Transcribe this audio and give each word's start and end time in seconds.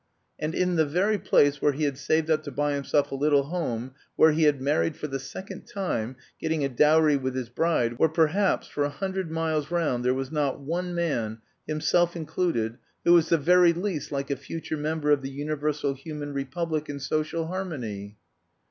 And 0.39 0.51
that 0.55 0.57
in 0.59 0.77
the 0.77 0.85
very 0.87 1.19
place 1.19 1.61
where 1.61 1.73
he 1.73 1.83
had 1.83 1.95
saved 1.95 2.31
up 2.31 2.41
to 2.45 2.51
buy 2.51 2.73
himself 2.73 3.11
a 3.11 3.15
"little 3.15 3.43
home," 3.43 3.91
where 4.15 4.31
he 4.31 4.45
had 4.45 4.59
married 4.59 4.95
for 4.97 5.05
the 5.05 5.19
second 5.19 5.67
time, 5.67 6.15
getting 6.39 6.65
a 6.65 6.69
dowry 6.69 7.17
with 7.17 7.35
his 7.35 7.49
bride, 7.49 7.99
where 7.99 8.09
perhaps, 8.09 8.65
for 8.67 8.83
a 8.83 8.89
hundred 8.89 9.29
miles 9.29 9.69
round 9.69 10.03
there 10.03 10.15
was 10.15 10.31
not 10.31 10.59
one 10.59 10.95
man, 10.95 11.37
himself 11.67 12.15
included, 12.15 12.79
who 13.05 13.13
was 13.13 13.29
the 13.29 13.37
very 13.37 13.73
least 13.73 14.11
like 14.11 14.31
a 14.31 14.35
future 14.35 14.75
member 14.75 15.11
"of 15.11 15.21
the 15.21 15.29
universal 15.29 15.93
human 15.93 16.33
republic 16.33 16.89
and 16.89 17.03
social 17.03 17.45
harmony." 17.45 18.17